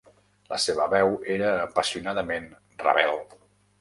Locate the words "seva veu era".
0.63-1.51